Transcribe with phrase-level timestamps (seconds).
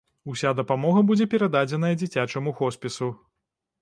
[0.31, 3.11] Уся дапамога будзе перададзеная дзіцячаму хоспісу.